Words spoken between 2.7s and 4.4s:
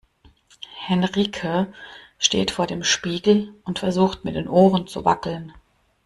Spiegel und versucht mit